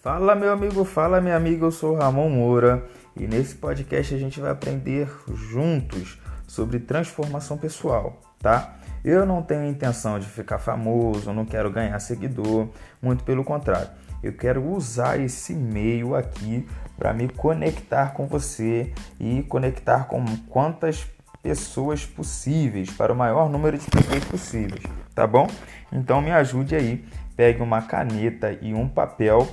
Fala 0.00 0.36
meu 0.36 0.52
amigo, 0.52 0.84
fala 0.84 1.20
minha 1.20 1.34
amiga, 1.34 1.64
eu 1.64 1.72
sou 1.72 1.96
Ramon 1.96 2.30
Moura 2.30 2.86
e 3.16 3.26
nesse 3.26 3.56
podcast 3.56 4.14
a 4.14 4.18
gente 4.18 4.38
vai 4.38 4.52
aprender 4.52 5.08
juntos 5.34 6.20
sobre 6.46 6.78
transformação 6.78 7.58
pessoal, 7.58 8.16
tá? 8.38 8.76
Eu 9.04 9.26
não 9.26 9.42
tenho 9.42 9.64
intenção 9.64 10.20
de 10.20 10.26
ficar 10.26 10.60
famoso, 10.60 11.32
não 11.32 11.44
quero 11.44 11.68
ganhar 11.68 11.98
seguidor, 11.98 12.68
muito 13.02 13.24
pelo 13.24 13.42
contrário. 13.42 13.88
Eu 14.22 14.32
quero 14.32 14.64
usar 14.64 15.18
esse 15.18 15.52
meio 15.52 16.14
aqui 16.14 16.64
para 16.96 17.12
me 17.12 17.28
conectar 17.28 18.12
com 18.12 18.28
você 18.28 18.92
e 19.18 19.42
conectar 19.42 20.04
com 20.04 20.24
quantas 20.48 21.08
pessoas 21.42 22.06
possíveis, 22.06 22.88
para 22.90 23.12
o 23.12 23.16
maior 23.16 23.50
número 23.50 23.76
de 23.76 23.90
pessoas 23.90 24.24
possíveis, 24.24 24.82
tá 25.12 25.26
bom? 25.26 25.48
Então 25.90 26.20
me 26.20 26.30
ajude 26.30 26.76
aí, 26.76 27.04
pegue 27.36 27.60
uma 27.60 27.82
caneta 27.82 28.56
e 28.62 28.72
um 28.72 28.88
papel. 28.88 29.48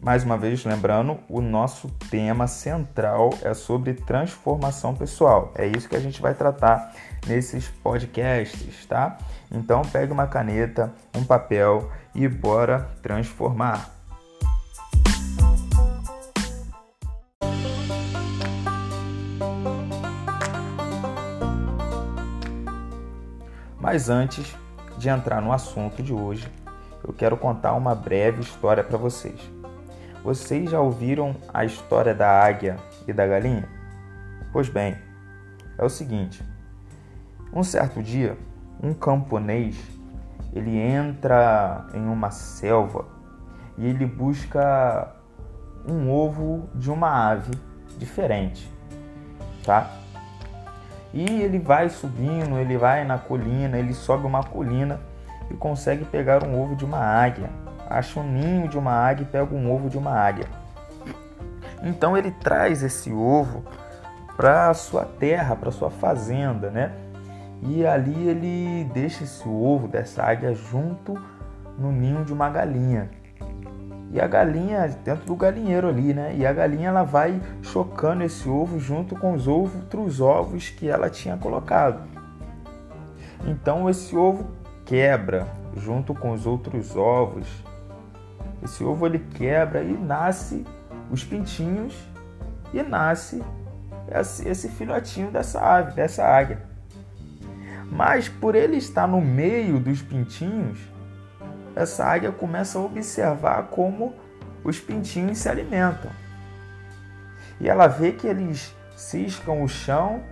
Mais 0.00 0.22
uma 0.22 0.38
vez, 0.38 0.64
lembrando, 0.64 1.18
o 1.28 1.40
nosso 1.40 1.88
tema 2.08 2.46
central 2.46 3.30
é 3.42 3.52
sobre 3.52 3.94
transformação 3.94 4.94
pessoal. 4.94 5.52
É 5.56 5.66
isso 5.66 5.88
que 5.88 5.96
a 5.96 6.00
gente 6.00 6.22
vai 6.22 6.34
tratar 6.34 6.94
nesses 7.26 7.66
podcasts, 7.68 8.86
tá? 8.86 9.18
Então 9.50 9.82
pegue 9.82 10.12
uma 10.12 10.28
caneta, 10.28 10.94
um 11.16 11.24
papel 11.24 11.90
e 12.14 12.28
bora 12.28 12.88
transformar. 13.02 13.90
Mas 23.80 24.08
antes 24.08 24.54
de 24.96 25.08
entrar 25.08 25.42
no 25.42 25.52
assunto 25.52 26.04
de 26.04 26.12
hoje, 26.12 26.48
eu 27.02 27.12
quero 27.12 27.36
contar 27.36 27.72
uma 27.72 27.96
breve 27.96 28.42
história 28.42 28.84
para 28.84 28.96
vocês. 28.96 29.57
Vocês 30.22 30.70
já 30.70 30.80
ouviram 30.80 31.34
a 31.52 31.64
história 31.64 32.14
da 32.14 32.28
águia 32.28 32.76
e 33.06 33.12
da 33.12 33.26
galinha? 33.26 33.68
Pois 34.52 34.68
bem, 34.68 34.96
é 35.76 35.84
o 35.84 35.88
seguinte: 35.88 36.44
um 37.52 37.62
certo 37.62 38.02
dia, 38.02 38.36
um 38.82 38.92
camponês 38.92 39.76
ele 40.52 40.76
entra 40.76 41.86
em 41.94 42.06
uma 42.06 42.30
selva 42.30 43.04
e 43.76 43.86
ele 43.86 44.06
busca 44.06 45.14
um 45.88 46.10
ovo 46.10 46.68
de 46.74 46.90
uma 46.90 47.30
ave 47.30 47.52
diferente, 47.98 48.70
tá? 49.64 49.90
E 51.12 51.42
ele 51.42 51.58
vai 51.58 51.88
subindo, 51.88 52.58
ele 52.58 52.76
vai 52.76 53.04
na 53.04 53.18
colina, 53.18 53.78
ele 53.78 53.94
sobe 53.94 54.26
uma 54.26 54.42
colina 54.42 55.00
e 55.50 55.54
consegue 55.54 56.04
pegar 56.04 56.44
um 56.44 56.60
ovo 56.60 56.76
de 56.76 56.84
uma 56.84 56.98
águia. 56.98 57.50
Acha 57.88 58.20
um 58.20 58.22
ninho 58.22 58.68
de 58.68 58.78
uma 58.78 58.92
águia 58.92 59.22
e 59.22 59.26
pega 59.26 59.54
um 59.54 59.72
ovo 59.72 59.88
de 59.88 59.96
uma 59.96 60.12
águia. 60.12 60.46
Então 61.82 62.16
ele 62.16 62.30
traz 62.30 62.82
esse 62.82 63.12
ovo 63.12 63.64
para 64.36 64.72
sua 64.74 65.04
terra, 65.04 65.56
para 65.56 65.70
sua 65.70 65.90
fazenda, 65.90 66.70
né? 66.70 66.92
E 67.62 67.86
ali 67.86 68.28
ele 68.28 68.84
deixa 68.92 69.24
esse 69.24 69.48
ovo 69.48 69.88
dessa 69.88 70.22
águia 70.22 70.54
junto 70.54 71.14
no 71.78 71.90
ninho 71.90 72.24
de 72.24 72.32
uma 72.32 72.48
galinha. 72.50 73.10
E 74.10 74.20
a 74.20 74.26
galinha 74.26 74.88
dentro 75.04 75.26
do 75.26 75.36
galinheiro 75.36 75.88
ali, 75.88 76.14
né? 76.14 76.34
E 76.36 76.46
a 76.46 76.52
galinha 76.52 76.88
ela 76.88 77.02
vai 77.02 77.40
chocando 77.62 78.22
esse 78.22 78.48
ovo 78.48 78.78
junto 78.78 79.14
com 79.16 79.32
os 79.32 79.46
outros 79.46 80.20
ovos 80.20 80.70
que 80.70 80.88
ela 80.88 81.10
tinha 81.10 81.36
colocado. 81.36 82.02
Então 83.46 83.88
esse 83.88 84.16
ovo 84.16 84.46
quebra 84.84 85.46
junto 85.76 86.14
com 86.14 86.32
os 86.32 86.46
outros 86.46 86.96
ovos. 86.96 87.46
Esse 88.62 88.82
ovo 88.82 89.06
ele 89.06 89.18
quebra 89.18 89.82
e 89.82 89.92
nasce 89.92 90.64
os 91.10 91.24
pintinhos 91.24 91.94
e 92.72 92.82
nasce 92.82 93.42
esse, 94.44 94.68
filhotinho 94.68 95.30
dessa 95.30 95.60
ave, 95.60 95.92
dessa 95.92 96.24
águia. 96.24 96.62
Mas 97.90 98.28
por 98.28 98.54
ele 98.54 98.76
estar 98.76 99.06
no 99.06 99.20
meio 99.20 99.80
dos 99.80 100.02
pintinhos, 100.02 100.78
essa 101.74 102.04
águia 102.04 102.32
começa 102.32 102.78
a 102.78 102.82
observar 102.82 103.68
como 103.68 104.14
os 104.64 104.78
pintinhos 104.78 105.38
se 105.38 105.48
alimentam. 105.48 106.10
E 107.60 107.68
ela 107.68 107.86
vê 107.86 108.12
que 108.12 108.26
eles 108.26 108.74
ciscam 108.96 109.62
o 109.62 109.68
chão 109.68 110.22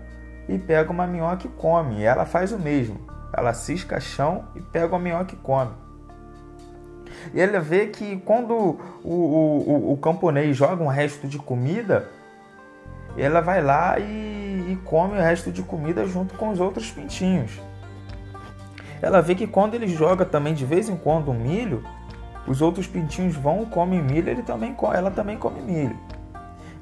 e 0.49 0.59
pega 0.59 0.91
uma 0.91 1.07
minhoca 1.07 1.47
e 1.47 1.51
come. 1.51 2.01
E 2.01 2.05
ela 2.05 2.27
faz 2.27 2.53
o 2.53 2.59
mesmo. 2.59 3.01
Ela 3.33 3.53
cisca 3.53 4.01
chão 4.01 4.45
e 4.55 4.61
pega 4.61 4.89
uma 4.89 4.99
minhoca 4.99 5.35
e 5.35 5.39
come. 5.39 5.73
E 7.35 7.41
ela 7.41 7.61
vê 7.61 7.87
que 7.87 8.17
quando 8.19 8.55
o, 8.55 8.79
o, 9.05 9.13
o, 9.13 9.93
o 9.93 9.97
camponês 9.97 10.57
joga 10.57 10.83
um 10.83 10.89
resto 10.89 11.27
de 11.27 11.39
comida, 11.39 12.09
ela 13.17 13.41
vai 13.41 13.63
lá 13.63 13.99
e, 13.99 14.03
e 14.73 14.79
come 14.85 15.17
o 15.17 15.21
resto 15.21 15.51
de 15.51 15.63
comida 15.63 16.07
junto 16.07 16.35
com 16.35 16.51
os 16.51 16.61
outros 16.61 16.91
pintinhos 16.91 17.61
ela 19.01 19.21
vê 19.21 19.35
que 19.35 19.47
quando 19.47 19.75
ele 19.75 19.89
joga 19.89 20.25
também 20.25 20.55
de 20.55 20.65
vez 20.65 20.89
em 20.89 20.97
quando 20.97 21.31
um 21.31 21.35
milho, 21.35 21.83
os 22.47 22.63
outros 22.63 22.87
pintinhos 22.87 23.35
vão 23.37 23.65
comem 23.65 24.03
milho, 24.03 24.31
ele 24.31 24.43
também 24.43 24.75
ela 24.95 25.11
também 25.11 25.37
come 25.37 25.61
milho. 25.61 25.97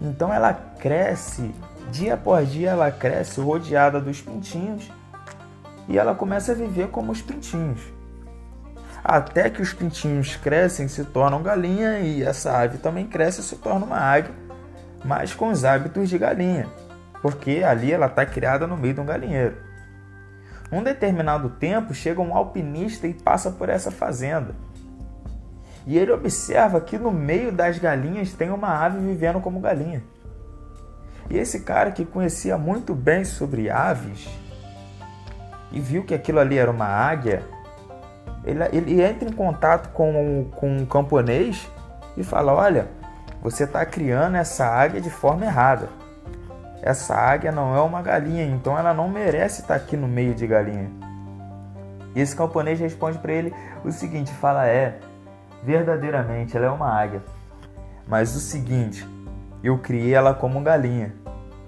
Então 0.01 0.33
ela 0.33 0.53
cresce, 0.53 1.55
dia 1.91 2.15
após 2.15 2.51
dia 2.51 2.71
ela 2.71 2.91
cresce 2.91 3.41
rodeada 3.41 4.01
dos 4.01 4.21
pintinhos 4.21 4.91
e 5.89 5.99
ela 5.99 6.15
começa 6.15 6.53
a 6.53 6.55
viver 6.55 6.89
como 6.89 7.13
os 7.13 7.23
pintinhos. 7.23 7.81
Até 9.05 9.51
que 9.51 9.61
os 9.61 9.75
pintinhos 9.75 10.35
crescem, 10.37 10.89
se 10.89 11.05
tornam 11.05 11.43
galinha 11.43 11.99
e 11.99 12.23
essa 12.23 12.57
ave 12.57 12.79
também 12.79 13.07
cresce 13.07 13.43
e 13.43 13.45
se 13.45 13.57
torna 13.57 13.85
uma 13.85 13.99
águia, 13.99 14.35
mas 15.05 15.35
com 15.35 15.51
os 15.51 15.63
hábitos 15.63 16.09
de 16.09 16.17
galinha, 16.17 16.67
porque 17.21 17.63
ali 17.63 17.93
ela 17.93 18.07
está 18.07 18.25
criada 18.25 18.67
no 18.67 18.79
meio 18.79 18.95
de 18.95 19.01
um 19.01 19.05
galinheiro. 19.05 19.57
Um 20.73 20.83
determinado 20.83 21.51
tempo 21.51 21.93
chega 21.93 22.23
um 22.23 22.35
alpinista 22.35 23.07
e 23.07 23.13
passa 23.13 23.51
por 23.51 23.69
essa 23.69 23.91
fazenda. 23.91 24.55
E 25.87 25.99
ele 25.99 26.11
observa 26.11 26.81
que 26.81 26.97
no 26.97 27.11
meio 27.11 27.53
das 27.53 27.79
galinhas 27.79 28.33
tem 28.33 28.51
uma 28.51 28.83
ave 28.83 28.99
vivendo 29.01 29.39
como 29.39 29.61
galinha. 29.61 30.03
E 31.29 31.37
esse 31.37 31.61
cara 31.61 31.93
que 31.93 32.07
conhecia 32.07 32.57
muito 32.57 32.95
bem 32.95 33.23
sobre 33.23 33.69
aves 33.69 34.27
e 35.71 35.79
viu 35.79 36.05
que 36.05 36.15
aquilo 36.15 36.41
ali 36.41 36.57
era 36.57 36.71
uma 36.71 36.87
águia, 36.87 37.43
ele, 38.45 38.63
ele 38.73 39.03
entra 39.03 39.29
em 39.29 39.33
contato 39.33 39.91
com, 39.91 40.47
com 40.57 40.77
um 40.77 40.87
camponês 40.87 41.69
e 42.17 42.23
fala: 42.23 42.53
Olha, 42.53 42.89
você 43.43 43.65
está 43.65 43.85
criando 43.85 44.37
essa 44.37 44.67
águia 44.67 45.01
de 45.01 45.11
forma 45.11 45.45
errada 45.45 45.89
essa 46.85 47.15
águia 47.15 47.51
não 47.51 47.75
é 47.75 47.81
uma 47.81 48.03
galinha, 48.03 48.45
então 48.45 48.79
ela 48.79 48.93
não 48.93 49.09
merece 49.09 49.63
estar 49.63 49.75
aqui 49.75 49.97
no 49.97 50.07
meio 50.07 50.35
de 50.35 50.47
galinha. 50.47 50.91
E 52.15 52.21
esse 52.21 52.37
camponês 52.37 52.79
responde 52.79 53.17
para 53.17 53.33
ele 53.33 53.55
o 53.83 53.91
seguinte: 53.91 54.31
fala, 54.35 54.69
é, 54.69 54.99
verdadeiramente 55.63 56.55
ela 56.55 56.67
é 56.67 56.71
uma 56.71 56.87
águia. 56.87 57.23
Mas 58.07 58.37
o 58.37 58.39
seguinte, 58.39 59.09
eu 59.63 59.79
criei 59.79 60.13
ela 60.13 60.35
como 60.35 60.61
galinha. 60.61 61.15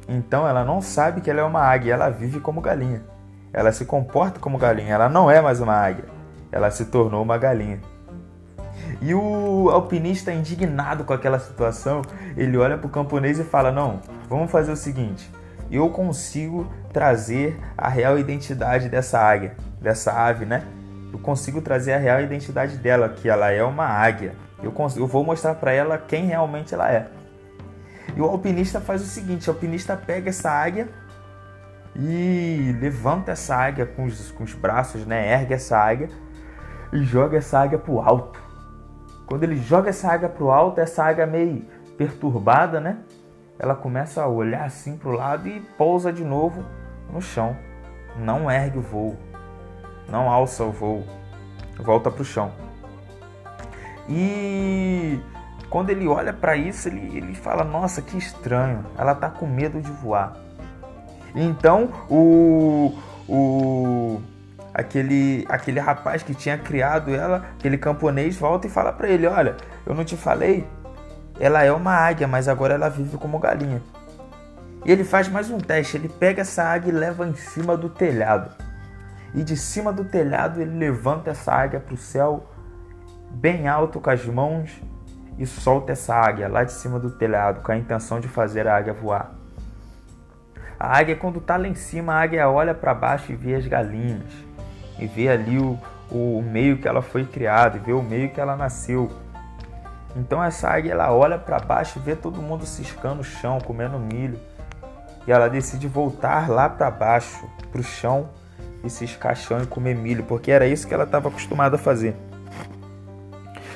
Então 0.07 0.47
ela 0.47 0.67
não 0.67 0.83
sabe 0.83 1.23
que 1.23 1.31
ela 1.31 1.41
é 1.41 1.45
uma 1.45 1.63
águia, 1.63 1.95
ela 1.95 2.11
vive 2.11 2.39
como 2.39 2.61
galinha. 2.61 3.03
Ela 3.55 3.73
se 3.73 3.87
comporta 3.87 4.39
como 4.39 4.59
galinha, 4.59 4.93
ela 4.93 5.09
não 5.09 5.31
é 5.31 5.41
mais 5.41 5.63
uma 5.63 5.75
águia. 5.75 6.05
Ela 6.51 6.71
se 6.71 6.87
tornou 6.87 7.23
uma 7.23 7.39
galinha. 7.39 7.81
E 9.01 9.15
o 9.15 9.69
alpinista, 9.71 10.33
indignado 10.33 11.05
com 11.05 11.13
aquela 11.13 11.39
situação, 11.39 12.03
ele 12.37 12.57
olha 12.57 12.79
para 12.79 12.87
o 12.87 12.91
camponês 12.91 13.39
e 13.39 13.45
fala: 13.45 13.71
Não, 13.71 14.01
vamos 14.29 14.51
fazer 14.51 14.73
o 14.73 14.77
seguinte. 14.77 15.31
Eu 15.71 15.91
consigo 15.91 16.71
trazer 16.93 17.59
a 17.77 17.89
real 17.89 18.19
identidade 18.19 18.89
dessa 18.89 19.19
águia, 19.19 19.55
dessa 19.81 20.13
ave, 20.13 20.45
né? 20.45 20.63
Eu 21.13 21.19
consigo 21.19 21.61
trazer 21.61 21.93
a 21.93 21.99
real 21.99 22.21
identidade 22.21 22.77
dela, 22.77 23.09
que 23.09 23.29
ela 23.29 23.51
é 23.51 23.63
uma 23.63 23.87
águia. 23.87 24.35
Eu, 24.63 24.71
consigo, 24.71 25.05
eu 25.05 25.09
vou 25.09 25.25
mostrar 25.25 25.55
para 25.57 25.73
ela 25.73 25.99
quem 25.99 26.27
realmente 26.27 26.73
ela 26.73 26.91
é. 26.91 27.07
E 28.15 28.21
o 28.21 28.25
alpinista 28.25 28.81
faz 28.81 29.03
o 29.03 29.07
seguinte: 29.07 29.51
o 29.51 29.53
alpinista 29.53 29.97
pega 29.97 30.31
essa 30.31 30.51
águia 30.51 30.89
e 31.95 32.77
levanta 32.81 33.33
essa 33.33 33.57
águia 33.57 33.87
com 33.87 34.05
os, 34.05 34.31
com 34.31 34.45
os 34.45 34.55
braços, 34.55 35.05
né? 35.05 35.33
Ergue 35.33 35.55
essa 35.55 35.77
águia 35.77 36.09
e 36.93 37.03
joga 37.03 37.39
essa 37.39 37.59
águia 37.61 37.79
para 37.79 37.93
o 37.93 38.01
alto. 38.01 38.41
Quando 39.27 39.43
ele 39.43 39.57
joga 39.57 39.91
essa 39.91 40.11
águia 40.11 40.29
para 40.29 40.45
o 40.45 40.51
alto, 40.51 40.81
essa 40.81 41.05
águia 41.05 41.27
meio 41.27 41.65
perturbada, 41.97 42.81
né? 42.81 42.99
Ela 43.59 43.75
começa 43.75 44.23
a 44.23 44.29
olhar 44.29 44.65
assim 44.65 44.97
para 44.97 45.09
o 45.09 45.13
lado 45.13 45.49
e 45.49 45.61
pousa 45.79 46.13
de 46.13 46.23
novo 46.23 46.65
no 47.13 47.21
chão. 47.21 47.57
Não 48.19 48.51
ergue 48.51 48.79
o 48.79 48.83
voo, 48.83 49.17
não 50.09 50.31
alça 50.31 50.65
o 50.65 50.71
voo, 50.71 51.05
volta 51.79 52.11
para 52.11 52.23
o 52.23 52.25
chão. 52.25 52.53
E 54.09 55.21
quando 55.69 55.91
ele 55.91 56.07
olha 56.07 56.33
para 56.33 56.57
isso, 56.57 56.89
ele, 56.89 57.17
ele 57.17 57.35
fala: 57.35 57.65
Nossa, 57.65 58.01
que 58.01 58.17
estranho, 58.17 58.85
ela 58.97 59.13
está 59.13 59.29
com 59.29 59.47
medo 59.47 59.81
de 59.81 59.91
voar. 59.91 60.37
Então 61.35 61.91
o, 62.09 62.97
o 63.29 64.21
aquele, 64.77 65.45
aquele 65.49 65.81
rapaz 65.81 66.23
que 66.23 66.35
tinha 66.35 66.59
criado 66.59 67.15
ela, 67.15 67.45
aquele 67.59 67.79
camponês, 67.79 68.37
volta 68.37 68.67
e 68.67 68.71
fala 68.71 68.93
para 68.93 69.09
ele: 69.09 69.27
Olha, 69.27 69.57
eu 69.87 69.95
não 69.95 70.05
te 70.05 70.17
falei 70.17 70.67
ela 71.39 71.63
é 71.63 71.71
uma 71.71 71.93
águia, 71.93 72.27
mas 72.27 72.49
agora 72.49 72.75
ela 72.75 72.89
vive 72.89 73.17
como 73.19 73.39
galinha. 73.39 73.83
E 74.85 74.93
ele 74.93 75.05
faz 75.05 75.29
mais 75.29 75.51
um 75.51 75.59
teste, 75.59 75.97
ele 75.97 76.09
pega 76.09 76.43
essa 76.43 76.65
águia 76.65 76.91
e 76.91 76.95
leva 76.95 77.27
em 77.27 77.35
cima 77.35 77.77
do 77.77 77.91
telhado. 77.91 78.51
E 79.35 79.43
de 79.43 79.57
cima 79.57 79.93
do 79.93 80.05
telhado 80.05 80.61
ele 80.61 80.79
levanta 80.79 81.31
essa 81.31 81.53
águia 81.53 81.81
para 81.81 81.95
o 81.95 81.97
céu, 81.97 82.49
bem 83.31 83.69
alto 83.69 84.01
com 84.01 84.09
as 84.09 84.25
mãos, 84.25 84.71
e 85.39 85.45
solta 85.45 85.93
essa 85.93 86.15
águia 86.15 86.49
lá 86.49 86.65
de 86.65 86.73
cima 86.73 86.99
do 86.99 87.11
telhado, 87.11 87.63
com 87.63 87.71
a 87.71 87.77
intenção 87.77 88.19
de 88.19 88.29
fazer 88.29 88.67
a 88.67 88.77
águia 88.77 88.95
voar. 88.95 89.35
A 90.79 90.97
águia, 90.97 91.17
quando 91.17 91.39
está 91.39 91.57
lá 91.57 91.69
em 91.69 91.75
cima, 91.75 92.15
a 92.15 92.23
águia 92.23 92.49
olha 92.49 92.75
para 92.75 92.95
baixo 92.95 93.33
e 93.33 93.37
vê 93.37 93.55
as 93.57 93.67
galinhas, 93.67 94.33
e 94.99 95.07
vê 95.07 95.29
ali 95.29 95.59
o, 95.59 95.79
o 96.11 96.43
meio 96.43 96.79
que 96.79 96.89
ela 96.89 97.03
foi 97.03 97.25
criada, 97.25 97.77
e 97.77 97.81
vê 97.81 97.93
o 97.93 98.03
meio 98.03 98.31
que 98.31 98.41
ela 98.41 98.57
nasceu. 98.57 99.11
Então 100.15 100.43
essa 100.43 100.69
águia 100.69 100.93
ela 100.93 101.13
olha 101.13 101.39
para 101.39 101.59
baixo 101.59 101.99
e 101.99 102.03
vê 102.03 102.17
todo 102.17 102.41
mundo 102.41 102.65
ciscando 102.65 103.21
o 103.21 103.25
chão, 103.25 103.59
comendo 103.61 103.99
milho. 103.99 104.39
E 105.27 105.33
ela 105.33 105.49
decide 105.49 105.87
voltar 105.87 106.49
lá 106.49 106.69
para 106.69 106.91
baixo, 106.91 107.47
para 107.71 107.81
o 107.81 107.85
chão, 107.85 108.31
e 108.85 108.91
ciscar 108.91 109.35
chão 109.37 109.61
e 109.61 109.67
comer 109.67 109.95
milho, 109.95 110.25
porque 110.25 110.51
era 110.51 110.67
isso 110.67 110.87
que 110.87 110.95
ela 110.95 111.05
estava 111.05 111.29
acostumada 111.29 111.77
a 111.77 111.79
fazer. 111.79 112.17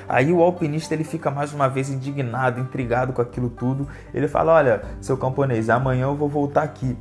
Aí 0.08 0.32
o 0.32 0.42
alpinista 0.42 0.94
ele 0.94 1.04
fica 1.04 1.30
mais 1.30 1.52
uma 1.52 1.68
vez 1.68 1.88
indignado, 1.88 2.60
intrigado 2.60 3.12
com 3.12 3.22
aquilo 3.22 3.48
tudo. 3.48 3.86
Ele 4.12 4.26
fala: 4.26 4.54
Olha, 4.54 4.82
seu 5.00 5.16
camponês, 5.16 5.70
amanhã 5.70 6.06
eu 6.06 6.16
vou 6.16 6.28
voltar 6.28 6.62
aqui. 6.62 6.96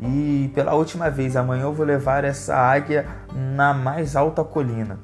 E 0.00 0.50
pela 0.54 0.74
última 0.74 1.10
vez, 1.10 1.36
amanhã 1.36 1.62
eu 1.62 1.72
vou 1.72 1.86
levar 1.86 2.24
essa 2.24 2.56
águia 2.56 3.06
na 3.34 3.72
mais 3.72 4.16
alta 4.16 4.42
colina, 4.42 4.98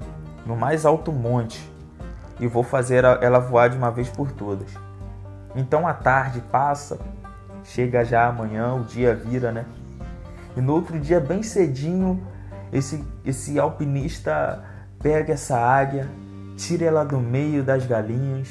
no 0.44 0.56
mais 0.56 0.84
alto 0.84 1.12
monte, 1.12 1.70
e 2.40 2.46
vou 2.46 2.62
fazer 2.62 3.04
ela 3.04 3.38
voar 3.38 3.68
de 3.68 3.76
uma 3.76 3.90
vez 3.90 4.08
por 4.08 4.32
todas. 4.32 4.70
Então 5.54 5.86
a 5.86 5.94
tarde 5.94 6.40
passa, 6.50 6.98
chega 7.64 8.04
já 8.04 8.26
amanhã, 8.26 8.74
o 8.74 8.84
dia 8.84 9.14
vira, 9.14 9.52
né? 9.52 9.64
E 10.56 10.60
no 10.60 10.74
outro 10.74 10.98
dia, 10.98 11.20
bem 11.20 11.42
cedinho, 11.42 12.26
esse, 12.72 13.04
esse 13.24 13.58
alpinista 13.58 14.64
pega 15.00 15.32
essa 15.32 15.56
águia, 15.56 16.08
tira 16.56 16.84
ela 16.84 17.04
do 17.04 17.18
meio 17.18 17.62
das 17.62 17.86
galinhas 17.86 18.48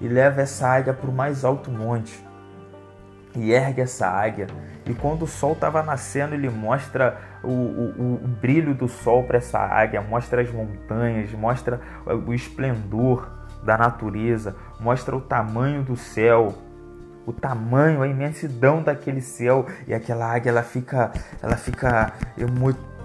e 0.00 0.06
leva 0.06 0.42
essa 0.42 0.68
águia 0.68 0.92
para 0.92 1.08
o 1.08 1.12
mais 1.12 1.44
alto 1.44 1.70
monte. 1.70 2.24
E 3.34 3.52
ergue 3.52 3.80
essa 3.80 4.06
águia. 4.06 4.46
E 4.86 4.94
quando 4.94 5.22
o 5.22 5.26
sol 5.26 5.52
estava 5.52 5.82
nascendo, 5.82 6.34
ele 6.34 6.48
mostra 6.48 7.18
o, 7.42 7.48
o, 7.48 8.20
o 8.24 8.28
brilho 8.28 8.72
do 8.72 8.86
sol 8.86 9.24
para 9.24 9.38
essa 9.38 9.58
águia, 9.58 10.00
mostra 10.00 10.40
as 10.40 10.50
montanhas, 10.50 11.32
mostra 11.32 11.80
o 12.06 12.32
esplendor 12.32 13.28
da 13.64 13.76
natureza, 13.76 14.54
mostra 14.78 15.16
o 15.16 15.20
tamanho 15.20 15.82
do 15.82 15.96
céu, 15.96 16.54
o 17.26 17.32
tamanho, 17.32 18.00
a 18.00 18.06
imensidão 18.06 18.80
daquele 18.80 19.20
céu 19.20 19.66
e 19.88 19.92
aquela 19.92 20.32
águia 20.32 20.50
ela 20.50 20.62
fica, 20.62 21.10
ela 21.42 21.56
fica, 21.56 22.12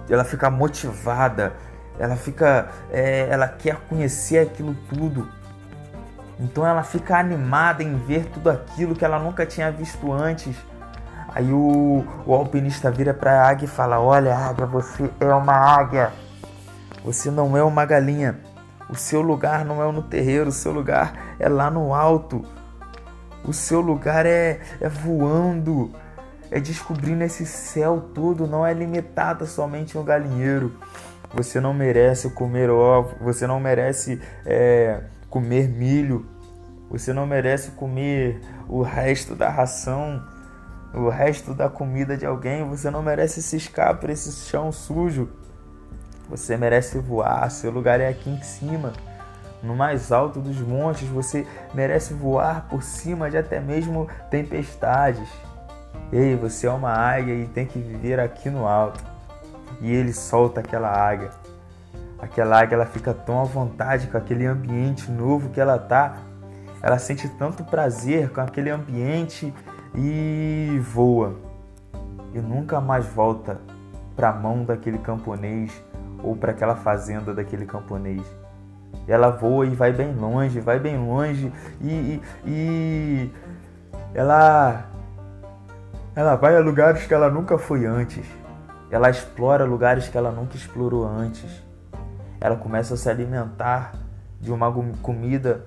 ela 0.08 0.24
fica 0.24 0.52
motivada, 0.52 1.54
ela 1.98 2.16
fica, 2.16 2.70
é, 2.92 3.28
ela 3.30 3.48
quer 3.48 3.78
conhecer 3.90 4.38
aquilo 4.38 4.76
tudo. 4.88 5.28
Então 6.40 6.66
ela 6.66 6.84
fica 6.84 7.18
animada 7.18 7.84
em 7.84 7.96
ver 7.98 8.26
tudo 8.26 8.50
aquilo 8.50 8.96
que 8.96 9.04
ela 9.04 9.18
nunca 9.20 9.46
tinha 9.46 9.72
visto 9.72 10.12
antes. 10.12 10.56
Aí 11.34 11.52
o, 11.52 12.04
o 12.26 12.34
alpinista 12.34 12.92
vira 12.92 13.14
para 13.14 13.32
a 13.32 13.50
águia 13.50 13.66
e 13.66 13.70
fala: 13.70 14.00
Olha, 14.00 14.36
águia, 14.36 14.66
você 14.66 15.10
é 15.20 15.34
uma 15.34 15.54
águia. 15.54 16.12
Você 17.04 17.32
não 17.32 17.56
é 17.58 17.64
uma 17.64 17.86
galinha. 17.86 18.40
O 18.90 18.96
seu 18.96 19.22
lugar 19.22 19.64
não 19.64 19.82
é 19.82 19.90
no 19.92 20.02
terreiro, 20.02 20.50
o 20.50 20.52
seu 20.52 20.74
lugar 20.74 21.36
é 21.40 21.48
lá 21.48 21.72
no 21.72 21.94
alto. 21.94 22.44
O 23.46 23.54
seu 23.54 23.80
lugar 23.80 24.26
é, 24.26 24.60
é 24.80 24.90
voando, 24.90 25.92
é 26.52 26.60
descobrindo 26.60 27.24
esse 27.24 27.46
céu 27.46 28.10
todo, 28.14 28.46
não 28.46 28.66
é 28.66 28.74
limitado 28.74 29.48
somente 29.48 29.96
no 29.98 30.04
galinheiro. 30.04 30.74
Você 31.34 31.62
não 31.62 31.74
merece 31.74 32.30
comer 32.32 32.70
ovo, 32.70 33.16
você 33.22 33.48
não 33.48 33.60
merece 33.60 34.22
é, 34.46 35.00
comer 35.30 35.70
milho, 35.70 36.26
você 36.90 37.14
não 37.14 37.26
merece 37.26 37.72
comer 37.72 38.42
o 38.68 38.82
resto 38.82 39.34
da 39.34 39.50
ração, 39.50 40.22
o 40.94 41.10
resto 41.10 41.54
da 41.54 41.70
comida 41.70 42.18
de 42.18 42.26
alguém, 42.26 42.68
você 42.68 42.90
não 42.90 43.02
merece 43.02 43.42
ciscar 43.42 43.98
por 43.98 44.10
esse 44.10 44.32
chão 44.50 44.72
sujo. 44.72 45.30
Você 46.30 46.56
merece 46.58 46.98
voar, 46.98 47.50
seu 47.52 47.72
lugar 47.72 48.00
é 48.00 48.08
aqui 48.08 48.30
em 48.30 48.42
cima, 48.42 48.94
no 49.64 49.76
mais 49.76 50.12
alto 50.12 50.40
dos 50.40 50.60
montes, 50.60 51.08
você 51.08 51.46
merece 51.74 52.14
voar 52.14 52.68
por 52.68 52.82
cima 52.82 53.30
de 53.30 53.38
até 53.38 53.60
mesmo 53.60 54.08
tempestades. 54.30 55.30
Ei, 56.12 56.36
você 56.36 56.68
é 56.68 56.72
uma 56.72 56.92
águia 56.92 57.36
e 57.36 57.48
tem 57.48 57.66
que 57.66 57.78
viver 57.78 58.20
aqui 58.20 58.50
no 58.50 58.66
alto 58.66 59.04
e 59.80 59.92
ele 59.92 60.14
solta 60.14 60.62
aquela 60.62 60.90
águia. 60.90 61.30
Aquela 62.20 62.60
águia 62.60 62.76
ela 62.76 62.86
fica 62.86 63.14
tão 63.14 63.40
à 63.40 63.44
vontade 63.44 64.08
com 64.08 64.18
aquele 64.18 64.46
ambiente 64.46 65.10
novo 65.12 65.50
que 65.50 65.60
ela 65.60 65.78
tá. 65.78 66.18
Ela 66.82 66.98
sente 66.98 67.30
tanto 67.30 67.64
prazer 67.64 68.30
com 68.32 68.42
aquele 68.42 68.70
ambiente 68.70 69.54
e 69.96 70.80
voa. 70.82 71.36
E 72.34 72.40
nunca 72.40 72.80
mais 72.80 73.06
volta 73.06 73.60
para 74.16 74.30
a 74.30 74.34
mão 74.34 74.64
daquele 74.64 74.98
camponês 74.98 75.72
ou 76.24 76.36
para 76.36 76.52
aquela 76.52 76.76
fazenda 76.76 77.34
daquele 77.34 77.66
camponês. 77.66 78.22
Ela 79.08 79.30
voa 79.30 79.66
e 79.66 79.76
vai 79.76 79.92
bem 79.92 80.14
longe, 80.14 80.60
vai 80.60 80.80
bem 80.80 80.98
longe 80.98 81.52
e, 81.82 81.90
e, 81.90 82.22
e 82.46 83.32
ela 84.14 84.86
ela 86.14 86.36
vai 86.36 86.56
a 86.56 86.60
lugares 86.60 87.08
que 87.08 87.14
ela 87.14 87.30
nunca 87.30 87.58
foi 87.58 87.86
antes. 87.86 88.26
Ela 88.90 89.10
explora 89.10 89.64
lugares 89.64 90.10
que 90.10 90.18
ela 90.18 90.32
nunca 90.32 90.58
explorou 90.58 91.08
antes. 91.08 91.50
Ela 92.40 92.58
começa 92.58 92.96
a 92.96 92.98
se 92.98 93.10
alimentar 93.10 93.94
de 94.40 94.52
uma 94.52 94.72
comida 95.02 95.64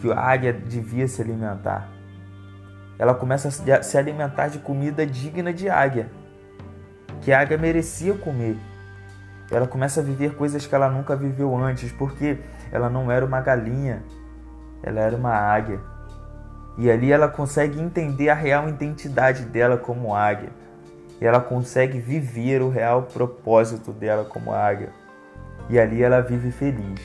que 0.00 0.10
a 0.10 0.18
águia 0.18 0.52
devia 0.52 1.06
se 1.06 1.20
alimentar. 1.20 1.95
Ela 2.98 3.14
começa 3.14 3.48
a 3.48 3.82
se 3.82 3.98
alimentar 3.98 4.48
de 4.48 4.58
comida 4.58 5.06
digna 5.06 5.52
de 5.52 5.68
águia, 5.68 6.10
que 7.20 7.32
a 7.32 7.40
águia 7.40 7.58
merecia 7.58 8.14
comer. 8.14 8.56
Ela 9.50 9.66
começa 9.66 10.00
a 10.00 10.02
viver 10.02 10.34
coisas 10.34 10.66
que 10.66 10.74
ela 10.74 10.88
nunca 10.88 11.14
viveu 11.14 11.56
antes, 11.56 11.92
porque 11.92 12.38
ela 12.72 12.88
não 12.88 13.10
era 13.10 13.24
uma 13.24 13.40
galinha, 13.40 14.02
ela 14.82 15.00
era 15.00 15.16
uma 15.16 15.32
águia. 15.32 15.80
E 16.78 16.90
ali 16.90 17.12
ela 17.12 17.28
consegue 17.28 17.80
entender 17.80 18.28
a 18.28 18.34
real 18.34 18.68
identidade 18.68 19.44
dela 19.44 19.76
como 19.76 20.14
águia 20.14 20.50
e 21.20 21.24
ela 21.24 21.40
consegue 21.40 21.98
viver 21.98 22.60
o 22.60 22.68
real 22.68 23.02
propósito 23.02 23.92
dela 23.92 24.24
como 24.24 24.52
águia. 24.52 24.90
E 25.68 25.78
ali 25.78 26.02
ela 26.02 26.20
vive 26.20 26.50
feliz. 26.50 27.00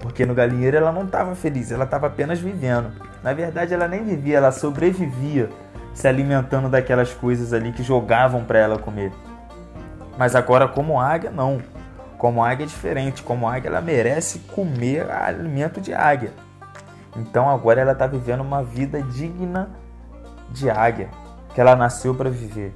Porque 0.00 0.26
no 0.26 0.34
galinheiro 0.34 0.76
ela 0.76 0.92
não 0.92 1.04
estava 1.04 1.34
feliz, 1.34 1.70
ela 1.70 1.84
estava 1.84 2.08
apenas 2.08 2.40
vivendo. 2.40 2.92
Na 3.22 3.32
verdade, 3.32 3.72
ela 3.72 3.86
nem 3.86 4.04
vivia, 4.04 4.38
ela 4.38 4.52
sobrevivia 4.52 5.48
se 5.94 6.08
alimentando 6.08 6.68
daquelas 6.68 7.12
coisas 7.12 7.52
ali 7.52 7.72
que 7.72 7.82
jogavam 7.82 8.44
para 8.44 8.58
ela 8.58 8.78
comer. 8.78 9.12
Mas 10.18 10.34
agora, 10.34 10.66
como 10.66 11.00
águia, 11.00 11.30
não. 11.30 11.62
Como 12.18 12.44
águia 12.44 12.64
é 12.64 12.66
diferente. 12.66 13.22
Como 13.22 13.48
águia, 13.48 13.68
ela 13.68 13.80
merece 13.80 14.40
comer 14.40 15.10
alimento 15.10 15.80
de 15.80 15.94
águia. 15.94 16.32
Então 17.16 17.48
agora 17.48 17.80
ela 17.80 17.92
está 17.92 18.06
vivendo 18.06 18.40
uma 18.40 18.62
vida 18.62 19.02
digna 19.02 19.70
de 20.50 20.70
águia, 20.70 21.08
que 21.54 21.60
ela 21.60 21.76
nasceu 21.76 22.14
para 22.14 22.30
viver. 22.30 22.72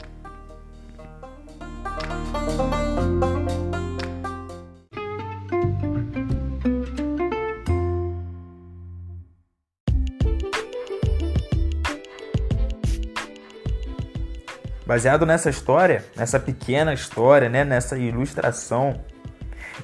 Baseado 14.97 15.27
nessa 15.27 15.51
história, 15.51 16.03
nessa 16.17 16.41
pequena 16.41 16.95
história, 16.95 17.51
né, 17.51 17.67
nessa 17.67 17.99
ilustração, 17.99 18.99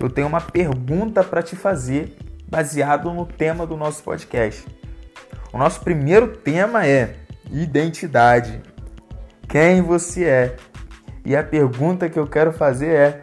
eu 0.01 0.09
tenho 0.09 0.27
uma 0.27 0.41
pergunta 0.41 1.23
para 1.23 1.43
te 1.43 1.55
fazer, 1.55 2.17
baseado 2.49 3.13
no 3.13 3.27
tema 3.27 3.67
do 3.67 3.77
nosso 3.77 4.03
podcast. 4.03 4.65
O 5.53 5.59
nosso 5.59 5.83
primeiro 5.83 6.29
tema 6.29 6.87
é 6.87 7.15
identidade. 7.51 8.63
Quem 9.47 9.83
você 9.83 10.25
é? 10.25 10.57
E 11.27 11.37
a 11.37 11.45
pergunta 11.45 12.09
que 12.09 12.19
eu 12.19 12.27
quero 12.27 12.51
fazer 12.51 12.95
é: 12.95 13.23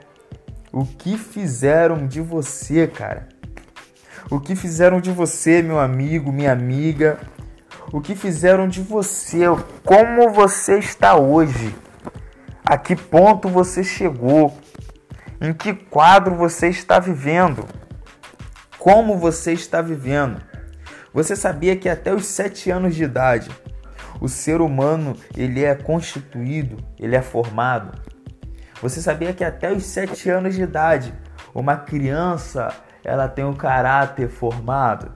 o 0.72 0.86
que 0.86 1.18
fizeram 1.18 2.06
de 2.06 2.22
você, 2.22 2.86
cara? 2.86 3.28
O 4.30 4.40
que 4.40 4.56
fizeram 4.56 5.02
de 5.02 5.10
você, 5.10 5.64
meu 5.64 5.80
amigo, 5.80 6.32
minha 6.32 6.52
amiga, 6.52 7.18
o 7.92 8.00
que 8.02 8.16
fizeram 8.16 8.68
de 8.68 8.82
você, 8.82 9.46
como 9.84 10.30
você 10.30 10.78
está 10.78 11.16
hoje, 11.16 11.76
a 12.66 12.78
que 12.78 12.96
ponto 12.96 13.50
você 13.50 13.84
chegou, 13.84 14.58
em 15.42 15.54
que 15.54 15.74
quadro 15.74 16.36
você 16.36 16.68
está 16.68 17.00
vivendo, 17.00 17.66
como 18.78 19.18
você 19.18 19.54
está 19.54 19.82
vivendo, 19.82 20.42
Você 21.12 21.36
sabia 21.36 21.76
que 21.76 21.90
até 21.90 22.14
os 22.14 22.28
7 22.28 22.70
anos 22.70 22.96
de 22.96 23.04
idade 23.04 23.50
o 24.22 24.30
ser 24.30 24.62
humano 24.62 25.16
ele 25.36 25.64
é 25.64 25.74
constituído, 25.74 26.78
ele 27.00 27.16
é 27.16 27.22
formado? 27.22 27.98
Você 28.82 29.02
sabia 29.02 29.34
que 29.34 29.44
até 29.44 29.72
os 29.72 29.84
7 29.86 30.30
anos 30.30 30.56
de 30.56 30.62
idade 30.62 31.14
uma 31.54 31.76
criança 31.78 32.72
ela 33.04 33.28
tem 33.28 33.44
um 33.44 33.56
caráter 33.56 34.30
formado? 34.30 35.12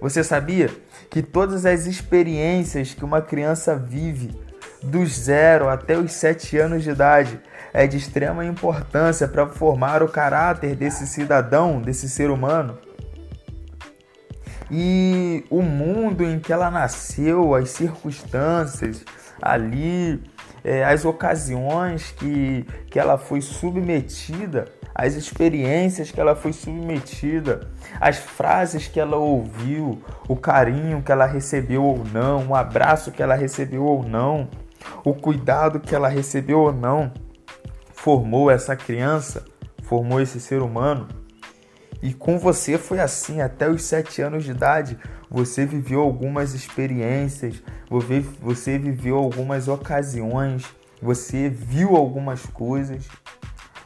Você 0.00 0.24
sabia 0.24 0.70
que 1.12 1.22
todas 1.22 1.66
as 1.66 1.84
experiências 1.84 2.94
que 2.94 3.04
uma 3.04 3.20
criança 3.20 3.76
vive 3.76 4.34
dos 4.82 5.10
0 5.12 5.68
até 5.68 5.98
os 5.98 6.10
7 6.12 6.56
anos 6.56 6.82
de 6.82 6.88
idade 6.88 7.38
é 7.70 7.86
de 7.86 7.98
extrema 7.98 8.46
importância 8.46 9.28
para 9.28 9.46
formar 9.46 10.02
o 10.02 10.08
caráter 10.08 10.74
desse 10.74 11.06
cidadão, 11.06 11.82
desse 11.82 12.08
ser 12.08 12.30
humano? 12.30 12.78
E 14.70 15.44
o 15.50 15.60
mundo 15.60 16.24
em 16.24 16.40
que 16.40 16.50
ela 16.50 16.70
nasceu, 16.70 17.54
as 17.54 17.68
circunstâncias 17.68 19.04
ali, 19.40 20.18
é, 20.64 20.82
as 20.82 21.04
ocasiões 21.04 22.10
que, 22.12 22.66
que 22.86 22.98
ela 22.98 23.18
foi 23.18 23.42
submetida, 23.42 24.64
as 24.94 25.14
experiências 25.14 26.10
que 26.10 26.20
ela 26.20 26.34
foi 26.34 26.52
submetida, 26.52 27.70
as 28.00 28.18
frases 28.18 28.86
que 28.86 29.00
ela 29.00 29.16
ouviu, 29.16 30.02
o 30.28 30.36
carinho 30.36 31.02
que 31.02 31.10
ela 31.10 31.26
recebeu 31.26 31.84
ou 31.84 32.04
não, 32.12 32.48
o 32.48 32.54
abraço 32.54 33.10
que 33.10 33.22
ela 33.22 33.34
recebeu 33.34 33.84
ou 33.84 34.02
não, 34.02 34.48
o 35.04 35.14
cuidado 35.14 35.80
que 35.80 35.94
ela 35.94 36.08
recebeu 36.08 36.60
ou 36.60 36.72
não, 36.72 37.12
formou 37.92 38.50
essa 38.50 38.76
criança, 38.76 39.44
formou 39.82 40.20
esse 40.20 40.40
ser 40.40 40.60
humano. 40.60 41.08
E 42.02 42.12
com 42.12 42.36
você 42.36 42.76
foi 42.76 42.98
assim 42.98 43.40
até 43.40 43.68
os 43.70 43.84
sete 43.84 44.20
anos 44.20 44.42
de 44.42 44.50
idade. 44.50 44.98
Você 45.30 45.64
viveu 45.64 46.00
algumas 46.00 46.52
experiências, 46.52 47.62
você 48.40 48.76
viveu 48.76 49.16
algumas 49.16 49.68
ocasiões, 49.68 50.64
você 51.00 51.48
viu 51.48 51.94
algumas 51.94 52.44
coisas, 52.44 53.08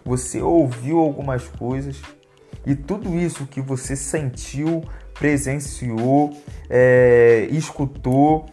você 0.07 0.41
ouviu 0.41 1.01
algumas 1.01 1.49
coisas. 1.49 2.01
E 2.65 2.77
tudo 2.77 3.19
isso 3.19 3.45
que 3.47 3.61
você 3.61 3.97
sentiu, 3.97 4.85
presenciou, 5.15 6.31
é, 6.71 7.49
escutou, 7.51 8.47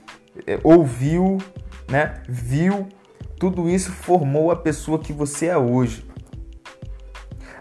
é, 0.47 0.59
ouviu, 0.63 1.37
né, 1.87 2.23
viu, 2.27 2.87
tudo 3.39 3.69
isso 3.69 3.91
formou 3.91 4.49
a 4.49 4.55
pessoa 4.55 4.97
que 4.97 5.13
você 5.13 5.45
é 5.47 5.57
hoje. 5.57 6.03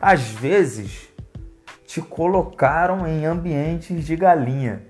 Às 0.01 0.23
vezes, 0.23 1.09
te 1.87 2.01
colocaram 2.01 3.07
em 3.07 3.27
ambientes 3.27 4.07
de 4.07 4.17
galinha. 4.17 4.87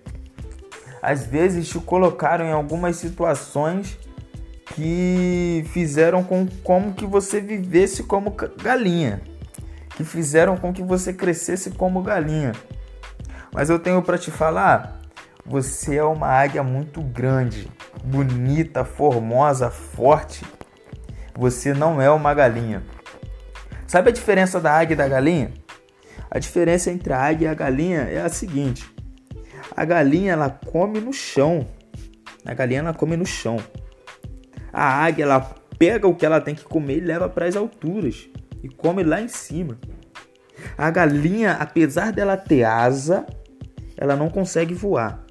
Às 1.02 1.26
vezes 1.26 1.68
te 1.68 1.80
colocaram 1.80 2.44
em 2.44 2.52
algumas 2.52 2.96
situações 2.96 3.98
que 4.74 5.64
fizeram 5.72 6.22
com 6.22 6.46
como 6.62 6.94
que 6.94 7.06
você 7.06 7.40
vivesse 7.40 8.02
como 8.02 8.30
galinha, 8.62 9.20
que 9.96 10.04
fizeram 10.04 10.56
com 10.56 10.72
que 10.72 10.82
você 10.82 11.12
crescesse 11.12 11.70
como 11.70 12.02
galinha. 12.02 12.52
Mas 13.52 13.68
eu 13.68 13.78
tenho 13.78 14.02
para 14.02 14.16
te 14.16 14.30
falar, 14.30 15.00
você 15.44 15.96
é 15.96 16.04
uma 16.04 16.28
águia 16.28 16.62
muito 16.62 17.02
grande, 17.02 17.70
bonita, 18.02 18.84
formosa, 18.84 19.70
forte. 19.70 20.44
Você 21.36 21.74
não 21.74 22.00
é 22.00 22.10
uma 22.10 22.32
galinha. 22.32 22.82
Sabe 23.86 24.08
a 24.08 24.12
diferença 24.12 24.58
da 24.58 24.72
águia 24.72 24.94
e 24.94 24.96
da 24.96 25.08
galinha? 25.08 25.52
A 26.30 26.38
diferença 26.38 26.90
entre 26.90 27.12
a 27.12 27.20
águia 27.20 27.46
e 27.46 27.48
a 27.48 27.54
galinha 27.54 28.00
é 28.00 28.22
a 28.22 28.28
seguinte: 28.28 28.90
a 29.76 29.84
galinha 29.84 30.32
ela 30.32 30.48
come 30.48 31.00
no 31.00 31.12
chão. 31.12 31.66
A 32.44 32.54
galinha 32.54 32.80
ela 32.80 32.94
come 32.94 33.16
no 33.16 33.26
chão. 33.26 33.58
A 34.72 35.04
águia 35.04 35.24
ela 35.24 35.40
pega 35.78 36.06
o 36.06 36.14
que 36.14 36.24
ela 36.24 36.40
tem 36.40 36.54
que 36.54 36.64
comer 36.64 36.98
e 36.98 37.00
leva 37.00 37.28
para 37.28 37.46
as 37.46 37.56
alturas 37.56 38.28
e 38.62 38.68
come 38.68 39.02
lá 39.02 39.20
em 39.20 39.28
cima. 39.28 39.78
A 40.78 40.90
galinha, 40.90 41.52
apesar 41.52 42.12
dela 42.12 42.36
ter 42.36 42.64
asa, 42.64 43.26
ela 43.96 44.16
não 44.16 44.30
consegue 44.30 44.74
voar. 44.74 45.24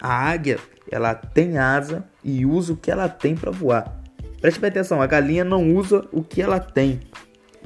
A 0.00 0.30
águia, 0.30 0.58
ela 0.90 1.14
tem 1.14 1.58
asa 1.58 2.04
e 2.22 2.46
usa 2.46 2.72
o 2.72 2.76
que 2.76 2.90
ela 2.90 3.08
tem 3.08 3.34
para 3.34 3.50
voar. 3.50 4.02
Preste 4.40 4.60
bem 4.60 4.68
atenção, 4.68 5.02
a 5.02 5.06
galinha 5.06 5.44
não 5.44 5.74
usa 5.74 6.06
o 6.12 6.22
que 6.22 6.40
ela 6.40 6.60
tem, 6.60 7.00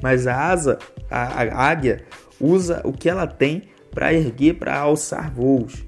mas 0.00 0.26
a 0.26 0.34
asa, 0.34 0.78
a, 1.10 1.42
a 1.42 1.68
águia, 1.68 2.04
usa 2.40 2.80
o 2.84 2.92
que 2.92 3.08
ela 3.08 3.26
tem 3.26 3.64
para 3.90 4.14
erguer, 4.14 4.54
para 4.54 4.78
alçar 4.78 5.30
voos. 5.30 5.84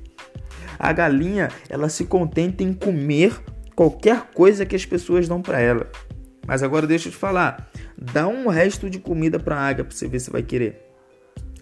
A 0.78 0.92
galinha, 0.92 1.48
ela 1.70 1.88
se 1.88 2.04
contenta 2.04 2.62
em 2.62 2.74
comer 2.74 3.40
qualquer 3.74 4.30
coisa 4.34 4.66
que 4.66 4.76
as 4.76 4.84
pessoas 4.84 5.28
dão 5.28 5.40
para 5.42 5.60
ela. 5.60 5.90
Mas 6.46 6.62
agora 6.62 6.86
deixa 6.86 7.08
eu 7.08 7.12
te 7.12 7.18
falar, 7.18 7.70
dá 7.96 8.26
um 8.26 8.48
resto 8.48 8.90
de 8.90 8.98
comida 8.98 9.38
para 9.38 9.56
a 9.56 9.68
águia 9.68 9.84
para 9.84 9.94
você 9.94 10.08
ver 10.08 10.20
se 10.20 10.30
vai 10.30 10.42
querer. 10.42 10.80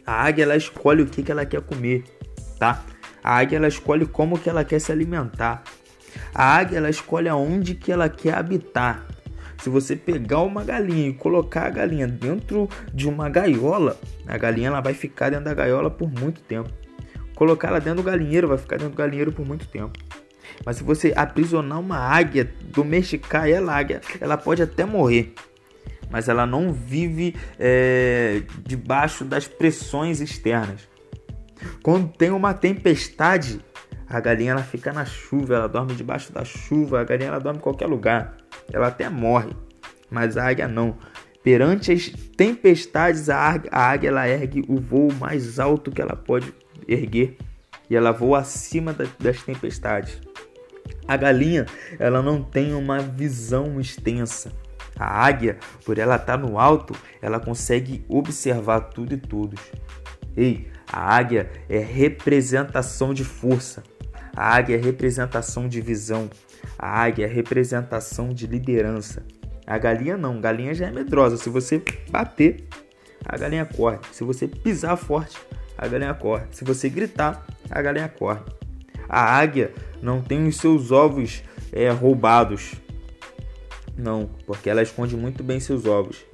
A 0.06 0.24
águia 0.24 0.44
ela 0.44 0.56
escolhe 0.56 1.02
o 1.02 1.06
que, 1.06 1.22
que 1.22 1.30
ela 1.30 1.44
quer 1.44 1.60
comer, 1.60 2.04
tá? 2.58 2.84
A 3.22 3.36
águia 3.36 3.56
ela 3.56 3.68
escolhe 3.68 4.06
como 4.06 4.38
que 4.38 4.48
ela 4.48 4.64
quer 4.64 4.80
se 4.80 4.90
alimentar. 4.90 5.62
A 6.34 6.56
águia 6.56 6.78
ela 6.78 6.90
escolhe 6.90 7.28
aonde 7.28 7.74
que 7.74 7.92
ela 7.92 8.08
quer 8.08 8.34
habitar. 8.34 9.06
Se 9.62 9.68
você 9.68 9.94
pegar 9.94 10.40
uma 10.40 10.64
galinha 10.64 11.10
e 11.10 11.12
colocar 11.12 11.66
a 11.66 11.70
galinha 11.70 12.08
dentro 12.08 12.66
de 12.94 13.06
uma 13.06 13.28
gaiola, 13.28 13.98
a 14.26 14.38
galinha 14.38 14.68
ela 14.68 14.80
vai 14.80 14.94
ficar 14.94 15.28
dentro 15.28 15.44
da 15.44 15.54
gaiola 15.54 15.90
por 15.90 16.10
muito 16.10 16.40
tempo. 16.40 16.70
Colocar 17.34 17.68
ela 17.68 17.78
dentro 17.78 18.02
do 18.02 18.02
galinheiro, 18.02 18.48
vai 18.48 18.56
ficar 18.56 18.76
dentro 18.76 18.94
do 18.94 18.96
galinheiro 18.96 19.32
por 19.32 19.46
muito 19.46 19.68
tempo. 19.68 19.98
Mas 20.64 20.76
se 20.76 20.82
você 20.82 21.12
aprisionar 21.16 21.80
uma 21.80 21.98
águia, 21.98 22.50
domesticar 22.64 23.48
ela, 23.48 23.76
águia, 23.76 24.00
ela 24.20 24.36
pode 24.36 24.62
até 24.62 24.84
morrer. 24.84 25.34
Mas 26.10 26.28
ela 26.28 26.44
não 26.46 26.72
vive 26.72 27.36
é, 27.58 28.42
debaixo 28.64 29.24
das 29.24 29.46
pressões 29.46 30.20
externas. 30.20 30.88
Quando 31.82 32.08
tem 32.08 32.30
uma 32.30 32.54
tempestade, 32.54 33.60
a 34.08 34.18
galinha 34.18 34.52
ela 34.52 34.62
fica 34.62 34.92
na 34.92 35.04
chuva, 35.04 35.54
ela 35.54 35.68
dorme 35.68 35.94
debaixo 35.94 36.32
da 36.32 36.44
chuva, 36.44 37.00
a 37.00 37.04
galinha 37.04 37.28
ela 37.28 37.38
dorme 37.38 37.58
em 37.58 37.62
qualquer 37.62 37.86
lugar 37.86 38.36
ela 38.72 38.88
até 38.88 39.08
morre, 39.08 39.50
mas 40.10 40.36
a 40.36 40.48
águia 40.48 40.68
não. 40.68 40.96
Perante 41.42 41.92
as 41.92 42.10
tempestades, 42.36 43.28
a 43.30 43.58
águia 43.72 44.08
ela 44.08 44.28
ergue 44.28 44.64
o 44.68 44.78
voo 44.78 45.12
mais 45.18 45.58
alto 45.58 45.90
que 45.90 46.02
ela 46.02 46.14
pode 46.14 46.52
erguer 46.86 47.36
e 47.88 47.96
ela 47.96 48.12
voa 48.12 48.40
acima 48.40 48.94
das 49.18 49.42
tempestades. 49.42 50.20
A 51.06 51.16
galinha, 51.16 51.66
ela 51.98 52.22
não 52.22 52.42
tem 52.42 52.74
uma 52.74 52.98
visão 53.00 53.80
extensa. 53.80 54.52
A 54.96 55.26
águia, 55.26 55.58
por 55.84 55.98
ela 55.98 56.16
estar 56.16 56.36
no 56.36 56.58
alto, 56.58 56.94
ela 57.22 57.40
consegue 57.40 58.04
observar 58.08 58.80
tudo 58.80 59.14
e 59.14 59.16
todos. 59.16 59.60
Ei, 60.36 60.68
a 60.92 61.16
águia 61.16 61.50
é 61.68 61.78
representação 61.78 63.14
de 63.14 63.24
força. 63.24 63.82
A 64.36 64.56
águia 64.56 64.76
é 64.76 64.78
representação 64.78 65.68
de 65.68 65.80
visão. 65.80 66.30
A 66.78 67.02
águia 67.02 67.24
é 67.24 67.28
representação 67.28 68.28
de 68.28 68.46
liderança. 68.46 69.22
A 69.66 69.78
galinha 69.78 70.16
não, 70.16 70.36
a 70.36 70.40
galinha 70.40 70.74
já 70.74 70.86
é 70.86 70.90
medrosa. 70.90 71.36
Se 71.36 71.48
você 71.48 71.82
bater, 72.10 72.68
a 73.24 73.36
galinha 73.36 73.64
corre. 73.64 73.98
Se 74.12 74.24
você 74.24 74.46
pisar 74.46 74.96
forte, 74.96 75.38
a 75.78 75.86
galinha 75.86 76.14
corre. 76.14 76.44
Se 76.50 76.64
você 76.64 76.88
gritar, 76.88 77.46
a 77.70 77.80
galinha 77.80 78.08
corre. 78.08 78.40
A 79.10 79.36
águia 79.36 79.72
não 80.00 80.22
tem 80.22 80.46
os 80.46 80.56
seus 80.56 80.92
ovos 80.92 81.42
é, 81.72 81.90
roubados. 81.90 82.74
Não, 83.96 84.30
porque 84.46 84.70
ela 84.70 84.82
esconde 84.82 85.16
muito 85.16 85.42
bem 85.42 85.58
seus 85.58 85.84
ovos. 85.84 86.24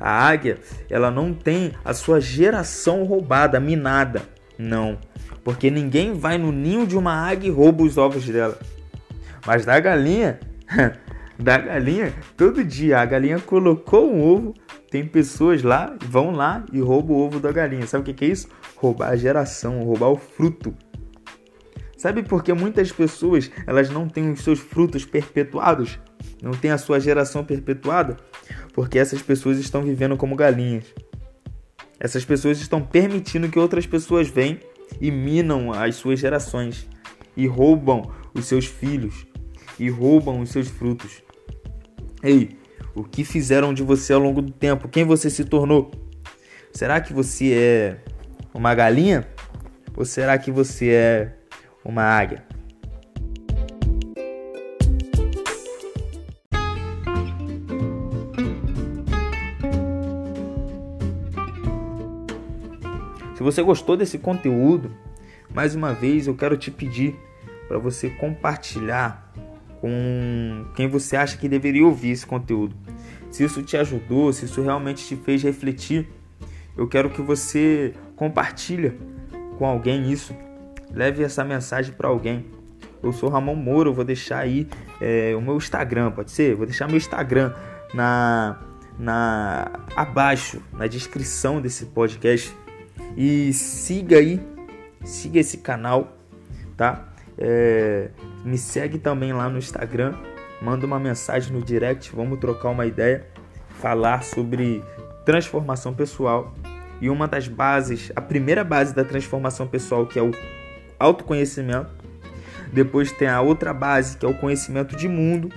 A 0.00 0.26
águia, 0.26 0.58
ela 0.88 1.10
não 1.10 1.34
tem 1.34 1.72
a 1.84 1.92
sua 1.92 2.18
geração 2.18 3.04
roubada, 3.04 3.60
minada. 3.60 4.22
Não, 4.58 4.98
porque 5.44 5.70
ninguém 5.70 6.14
vai 6.14 6.38
no 6.38 6.50
ninho 6.50 6.86
de 6.86 6.96
uma 6.96 7.12
águia 7.12 7.48
e 7.48 7.52
rouba 7.52 7.84
os 7.84 7.98
ovos 7.98 8.26
dela. 8.26 8.58
Mas 9.46 9.66
da 9.66 9.78
galinha, 9.78 10.40
da 11.38 11.58
galinha, 11.58 12.14
todo 12.34 12.64
dia 12.64 12.98
a 12.98 13.04
galinha 13.04 13.38
colocou 13.38 14.10
um 14.10 14.22
ovo, 14.22 14.54
tem 14.90 15.06
pessoas 15.06 15.62
lá, 15.62 15.94
vão 16.06 16.30
lá 16.30 16.64
e 16.72 16.80
roubam 16.80 17.16
o 17.16 17.20
ovo 17.20 17.38
da 17.38 17.52
galinha. 17.52 17.86
Sabe 17.86 18.10
o 18.10 18.14
que 18.14 18.24
é 18.24 18.28
isso? 18.28 18.48
Roubar 18.74 19.10
a 19.10 19.16
geração, 19.16 19.82
roubar 19.82 20.08
o 20.08 20.16
fruto. 20.16 20.74
Sabe 22.06 22.22
por 22.22 22.44
que 22.44 22.52
muitas 22.52 22.92
pessoas 22.92 23.50
elas 23.66 23.90
não 23.90 24.08
têm 24.08 24.30
os 24.30 24.44
seus 24.44 24.60
frutos 24.60 25.04
perpetuados? 25.04 25.98
Não 26.40 26.52
têm 26.52 26.70
a 26.70 26.78
sua 26.78 27.00
geração 27.00 27.44
perpetuada? 27.44 28.16
Porque 28.72 28.96
essas 28.96 29.20
pessoas 29.20 29.58
estão 29.58 29.82
vivendo 29.82 30.16
como 30.16 30.36
galinhas. 30.36 30.84
Essas 31.98 32.24
pessoas 32.24 32.60
estão 32.60 32.80
permitindo 32.80 33.48
que 33.48 33.58
outras 33.58 33.88
pessoas 33.88 34.28
venham 34.28 34.60
e 35.00 35.10
minam 35.10 35.72
as 35.72 35.96
suas 35.96 36.20
gerações 36.20 36.88
e 37.36 37.44
roubam 37.48 38.08
os 38.32 38.46
seus 38.46 38.66
filhos, 38.66 39.26
e 39.76 39.90
roubam 39.90 40.40
os 40.40 40.50
seus 40.50 40.68
frutos. 40.68 41.24
Ei, 42.22 42.56
o 42.94 43.02
que 43.02 43.24
fizeram 43.24 43.74
de 43.74 43.82
você 43.82 44.12
ao 44.12 44.20
longo 44.20 44.40
do 44.40 44.52
tempo? 44.52 44.86
Quem 44.86 45.02
você 45.02 45.28
se 45.28 45.44
tornou? 45.44 45.90
Será 46.72 47.00
que 47.00 47.12
você 47.12 47.52
é 47.52 47.96
uma 48.54 48.76
galinha? 48.76 49.26
Ou 49.96 50.04
será 50.04 50.38
que 50.38 50.52
você 50.52 50.90
é 50.90 51.36
uma 51.88 52.02
águia. 52.02 52.44
Se 63.34 63.42
você 63.42 63.62
gostou 63.62 63.96
desse 63.96 64.18
conteúdo, 64.18 64.90
mais 65.54 65.74
uma 65.74 65.92
vez 65.92 66.26
eu 66.26 66.34
quero 66.34 66.56
te 66.56 66.70
pedir 66.70 67.14
para 67.68 67.78
você 67.78 68.08
compartilhar 68.08 69.32
com 69.80 70.66
quem 70.74 70.88
você 70.88 71.16
acha 71.16 71.36
que 71.36 71.48
deveria 71.48 71.84
ouvir 71.84 72.10
esse 72.10 72.26
conteúdo. 72.26 72.74
Se 73.30 73.44
isso 73.44 73.62
te 73.62 73.76
ajudou, 73.76 74.32
se 74.32 74.46
isso 74.46 74.62
realmente 74.62 75.06
te 75.06 75.14
fez 75.16 75.42
refletir, 75.42 76.08
eu 76.76 76.88
quero 76.88 77.10
que 77.10 77.20
você 77.20 77.94
compartilhe 78.16 78.94
com 79.58 79.66
alguém 79.66 80.10
isso. 80.10 80.34
Leve 80.96 81.22
essa 81.22 81.44
mensagem 81.44 81.92
para 81.92 82.08
alguém. 82.08 82.46
Eu 83.02 83.12
sou 83.12 83.28
Ramon 83.28 83.62
eu 83.84 83.92
vou 83.92 84.02
deixar 84.02 84.38
aí 84.38 84.66
é, 84.98 85.36
o 85.36 85.42
meu 85.42 85.58
Instagram, 85.58 86.10
pode 86.10 86.30
ser? 86.30 86.56
Vou 86.56 86.64
deixar 86.64 86.88
meu 86.88 86.96
Instagram 86.96 87.52
na, 87.92 88.58
na 88.98 89.70
abaixo, 89.94 90.62
na 90.72 90.86
descrição 90.86 91.60
desse 91.60 91.84
podcast. 91.86 92.56
E 93.14 93.52
siga 93.52 94.16
aí, 94.16 94.40
siga 95.04 95.38
esse 95.38 95.58
canal, 95.58 96.16
tá? 96.78 97.12
É, 97.36 98.08
me 98.42 98.56
segue 98.56 98.98
também 98.98 99.34
lá 99.34 99.50
no 99.50 99.58
Instagram, 99.58 100.14
manda 100.62 100.86
uma 100.86 100.98
mensagem 100.98 101.52
no 101.52 101.62
direct, 101.62 102.10
vamos 102.16 102.40
trocar 102.40 102.70
uma 102.70 102.86
ideia, 102.86 103.26
falar 103.68 104.24
sobre 104.24 104.82
transformação 105.26 105.92
pessoal. 105.92 106.54
E 107.02 107.10
uma 107.10 107.28
das 107.28 107.46
bases, 107.46 108.10
a 108.16 108.22
primeira 108.22 108.64
base 108.64 108.94
da 108.94 109.04
transformação 109.04 109.66
pessoal, 109.66 110.06
que 110.06 110.18
é 110.18 110.22
o 110.22 110.30
autoconhecimento. 110.98 111.90
Depois 112.72 113.12
tem 113.12 113.28
a 113.28 113.40
outra 113.40 113.72
base, 113.72 114.16
que 114.16 114.26
é 114.26 114.28
o 114.28 114.34
conhecimento 114.34 114.96
de 114.96 115.08
mundo. 115.08 115.50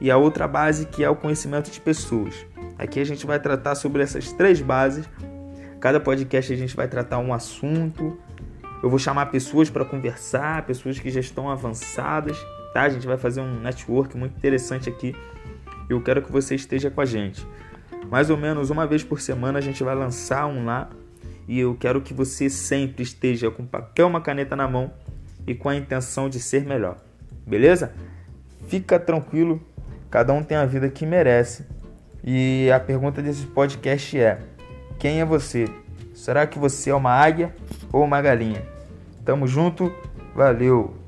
E 0.00 0.10
a 0.10 0.16
outra 0.16 0.48
base, 0.48 0.86
que 0.86 1.04
é 1.04 1.08
o 1.08 1.16
conhecimento 1.16 1.70
de 1.70 1.80
pessoas. 1.80 2.34
Aqui 2.78 3.00
a 3.00 3.04
gente 3.04 3.24
vai 3.24 3.38
tratar 3.38 3.74
sobre 3.74 4.02
essas 4.02 4.32
três 4.32 4.60
bases 4.60 5.08
Cada 5.82 5.98
podcast 5.98 6.52
a 6.52 6.56
gente 6.56 6.76
vai 6.76 6.86
tratar 6.86 7.18
um 7.18 7.34
assunto. 7.34 8.16
Eu 8.80 8.88
vou 8.88 9.00
chamar 9.00 9.26
pessoas 9.26 9.68
para 9.68 9.84
conversar, 9.84 10.64
pessoas 10.64 10.96
que 10.96 11.10
já 11.10 11.18
estão 11.18 11.50
avançadas, 11.50 12.38
tá? 12.72 12.82
A 12.82 12.88
gente 12.88 13.04
vai 13.04 13.18
fazer 13.18 13.40
um 13.40 13.58
network 13.58 14.16
muito 14.16 14.36
interessante 14.36 14.88
aqui. 14.88 15.12
Eu 15.90 16.00
quero 16.00 16.22
que 16.22 16.30
você 16.30 16.54
esteja 16.54 16.88
com 16.88 17.00
a 17.00 17.04
gente. 17.04 17.44
Mais 18.08 18.30
ou 18.30 18.36
menos 18.36 18.70
uma 18.70 18.86
vez 18.86 19.02
por 19.02 19.20
semana 19.20 19.58
a 19.58 19.60
gente 19.60 19.82
vai 19.82 19.96
lançar 19.96 20.46
um 20.46 20.64
lá 20.64 20.88
e 21.46 21.60
eu 21.60 21.74
quero 21.74 22.00
que 22.00 22.14
você 22.14 22.48
sempre 22.48 23.02
esteja 23.02 23.50
com 23.50 23.66
papel, 23.66 24.06
uma 24.06 24.20
caneta 24.20 24.54
na 24.54 24.68
mão 24.68 24.92
e 25.46 25.54
com 25.54 25.68
a 25.68 25.76
intenção 25.76 26.28
de 26.28 26.38
ser 26.38 26.64
melhor. 26.64 26.98
Beleza? 27.46 27.92
Fica 28.68 28.98
tranquilo, 28.98 29.60
cada 30.10 30.32
um 30.32 30.42
tem 30.42 30.56
a 30.56 30.64
vida 30.64 30.88
que 30.88 31.04
merece. 31.04 31.66
E 32.24 32.70
a 32.70 32.78
pergunta 32.78 33.20
desse 33.20 33.46
podcast 33.46 34.18
é: 34.18 34.38
quem 34.98 35.20
é 35.20 35.24
você? 35.24 35.64
Será 36.14 36.46
que 36.46 36.58
você 36.58 36.90
é 36.90 36.94
uma 36.94 37.10
águia 37.10 37.54
ou 37.92 38.04
uma 38.04 38.22
galinha? 38.22 38.62
Tamo 39.24 39.46
junto, 39.46 39.92
valeu! 40.34 41.01